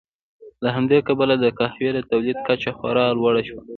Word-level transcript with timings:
له 0.63 0.69
همدې 0.75 0.99
کبله 1.07 1.35
د 1.39 1.45
قهوې 1.59 1.89
د 1.93 1.99
تولید 2.11 2.37
کچه 2.47 2.71
خورا 2.77 3.05
لوړه 3.17 3.41
شوه. 3.47 3.61